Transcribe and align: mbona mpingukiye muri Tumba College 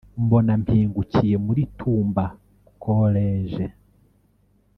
mbona 0.23 0.51
mpingukiye 0.61 1.35
muri 1.45 1.61
Tumba 1.77 2.25
College 2.83 3.65